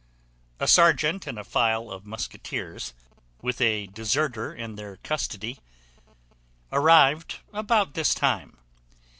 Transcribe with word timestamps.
A 0.59 0.67
serjeant 0.67 1.27
and 1.27 1.37
a 1.37 1.43
file 1.43 1.91
of 1.91 2.07
musqueteers, 2.07 2.93
with 3.43 3.61
a 3.61 3.85
deserter 3.85 4.51
in 4.51 4.73
their 4.73 4.97
custody, 4.97 5.59
arrived 6.71 7.41
about 7.53 7.93
this 7.93 8.15
time. 8.15 8.57